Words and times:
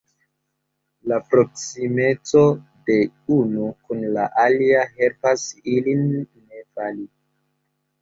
La 1.11 1.19
proksimeco 1.33 2.41
de 2.91 2.97
unu 3.37 3.69
kun 3.85 4.03
la 4.19 4.27
alia 4.47 4.83
helpas 4.99 5.49
ilin 5.79 6.05
ne 6.19 6.69
fali. 6.77 7.11